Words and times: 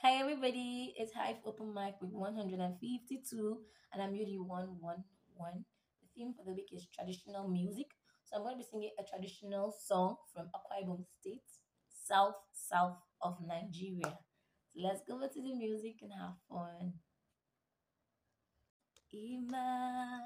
Hi 0.00 0.20
everybody, 0.20 0.94
it's 0.96 1.12
Hive 1.12 1.42
Open 1.44 1.74
Mic 1.74 1.94
with 2.00 2.12
152 2.12 3.58
and 3.92 4.00
I'm 4.00 4.12
Yhuddee 4.12 4.38
111. 4.38 5.02
The 5.34 6.06
theme 6.14 6.32
for 6.38 6.44
the 6.46 6.54
week 6.54 6.70
is 6.72 6.86
traditional 6.94 7.48
music. 7.48 7.86
So 8.24 8.36
I'm 8.36 8.42
going 8.44 8.54
to 8.54 8.58
be 8.58 8.68
singing 8.70 8.92
a 8.96 9.02
traditional 9.02 9.74
song 9.76 10.14
from 10.32 10.50
Akwa 10.54 10.86
Ibom 10.86 11.02
State, 11.18 11.42
south 11.90 12.36
south 12.54 12.94
of 13.20 13.38
Nigeria. 13.44 14.14
So 14.70 14.86
let's 14.86 15.02
go 15.02 15.16
over 15.16 15.26
to 15.26 15.42
the 15.42 15.52
music 15.58 15.96
and 16.02 16.12
have 16.12 16.38
fun. 16.48 16.92
Ima, 19.12 20.22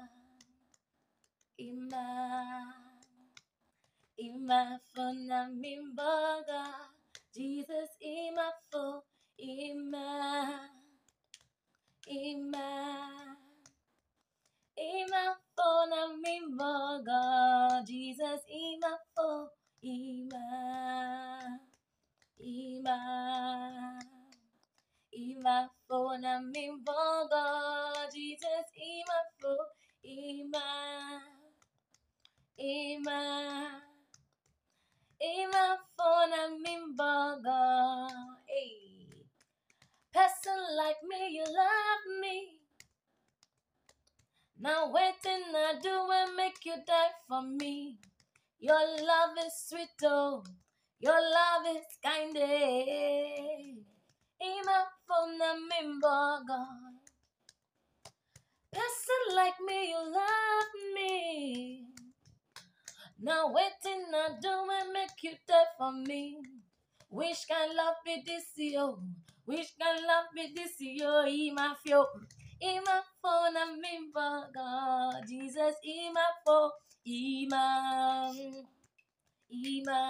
Ima, 1.57 2.73
Ima 4.19 4.79
mimbaga, 5.49 6.63
Jesus 7.33 7.89
Ima 7.99 8.51
fo. 8.71 9.01
Ima, 9.37 10.69
Ima, 12.07 12.69
Ima 14.77 15.35
po 15.55 15.85
na 15.89 16.07
mimboga, 16.17 17.21
Jesus 17.87 18.41
Ima 18.47 18.97
po, 19.15 19.49
Ima, 19.81 20.47
Ima, 22.39 22.99
Ima 25.11 25.69
po 25.87 26.17
na 26.17 26.39
mimboga, 26.41 27.45
Jesus 28.13 28.67
Ima 28.75 29.19
po, 29.41 29.55
Ima, 30.03 30.67
Ima, 32.57 33.21
Ima 35.19 35.77
po 35.97 36.11
na 36.31 36.49
mimboga, 36.59 37.61
hey. 38.47 39.25
Person 40.13 40.62
like 40.77 41.01
me, 41.07 41.29
you 41.35 41.43
love 41.43 42.05
me. 42.21 42.59
Now 44.59 44.91
waiting, 44.91 45.45
I 45.55 45.75
do 45.81 45.89
and 46.11 46.35
make 46.35 46.65
you 46.65 46.75
die 46.85 47.13
for 47.27 47.41
me. 47.41 47.97
Your 48.59 48.79
love 48.79 49.37
is 49.45 49.53
sweet, 49.67 49.89
oh. 50.03 50.43
Your 50.99 51.19
love 51.19 51.75
is 51.75 51.85
kind. 52.03 52.37
From 55.05 55.37
the 55.37 55.53
member 55.69 56.39
God. 56.47 56.93
Person 58.71 59.35
like 59.35 59.59
me, 59.65 59.89
you 59.89 59.97
love 60.11 60.73
me. 60.95 61.85
Now 63.19 63.51
waiting, 63.51 64.05
I 64.13 64.29
do 64.41 64.49
and 64.49 64.93
make 64.93 65.21
you 65.21 65.33
die 65.47 65.65
for 65.77 65.91
me. 65.91 66.39
Wish 67.13 67.45
can 67.47 67.69
love 67.77 67.97
me 68.05 68.23
this 68.27 68.45
yo. 68.57 68.99
Which 69.45 69.69
can 69.79 69.97
love 70.07 70.27
me 70.35 70.53
this 70.55 70.75
year, 70.81 71.25
ima 71.27 71.77
fio, 71.83 72.05
ima 72.61 73.03
for 73.21 73.51
na 73.53 73.65
mimba 73.79 74.51
God, 74.53 75.23
Jesus 75.29 75.75
ima 75.83 76.25
for 76.45 76.71
ima, 77.05 78.31
ima, 79.49 80.01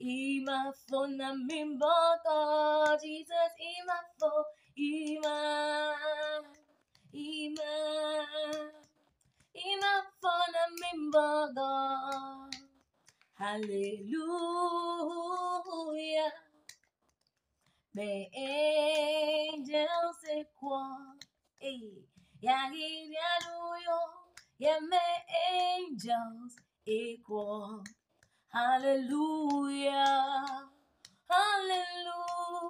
ima 0.00 0.72
for 0.88 1.08
na 1.08 1.34
mimba 1.34 1.96
God, 2.26 3.00
Jesus 3.02 3.54
ima 3.60 3.98
for 4.20 4.44
ima, 4.76 5.16
ima, 5.26 5.31
Hallelujah. 13.42 14.22
The 17.92 18.28
angels 18.38 20.22
equal. 20.30 21.18
hey 21.58 22.06
yeah 22.40 22.70
me 22.70 23.10
angels 25.50 26.54
equal. 26.86 27.82
Hallelujah. 28.46 30.14
Hallelujah. 31.26 32.62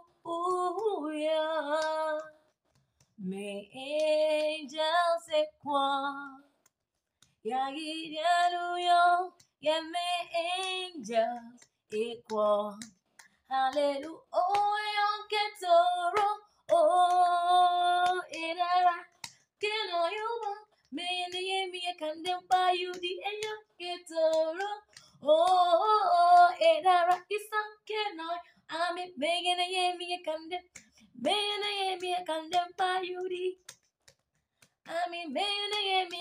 Me 3.18 3.68
angels 3.76 5.22
say 5.28 5.46
kwa 5.60 6.40
yagi 7.44 8.16
yaluyo 8.16 9.32
yeah 9.62 9.80
me 9.80 10.08
angels 10.42 11.62
equal. 11.94 12.74
Hallelujah. 13.50 14.18
Oh 14.34 14.72
ketoro 15.32 16.28
oh 16.72 18.20
inara 18.32 18.96
keno 19.62 20.00
yuba 20.16 20.52
me 20.96 21.08
ne 21.32 21.40
yemi 21.50 21.80
kandem 22.00 22.40
pa 22.50 22.62
yudi 22.80 23.12
eyo 23.30 23.54
ketoro 23.80 24.70
oh 25.22 26.50
inara 26.70 27.16
isan 27.36 27.68
keno 27.88 28.28
ami 28.80 29.04
me 29.20 29.32
ne 29.58 29.66
yemi 29.76 30.06
kandem 30.26 30.64
me 31.24 31.36
ne 31.62 31.70
yemi 31.80 32.10
kandem 32.28 32.68
pa 32.78 32.90
yudi 33.10 33.46
ami 34.98 35.20
me 35.34 35.46
ne 35.72 35.80
yemi 35.90 36.20